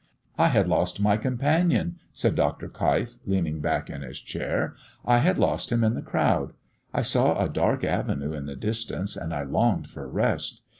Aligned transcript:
"I 0.35 0.47
had 0.47 0.67
lost 0.67 0.99
my 0.99 1.15
companion," 1.15 1.97
said 2.11 2.33
Dr. 2.33 2.67
Keif, 2.69 3.19
leaning 3.27 3.59
back 3.61 3.87
in 3.87 4.01
his 4.01 4.19
chair; 4.19 4.73
"I 5.05 5.19
had 5.19 5.37
lost 5.37 5.71
him 5.71 5.83
in 5.83 5.93
the 5.93 6.01
crowd. 6.01 6.53
I 6.91 7.03
saw 7.03 7.37
a 7.39 7.47
dark 7.47 7.83
avenue 7.83 8.33
in 8.33 8.47
the 8.47 8.55
distance, 8.55 9.15
and 9.15 9.31
I 9.31 9.43
longed 9.43 9.91
for 9.91 10.07
rest. 10.09 10.61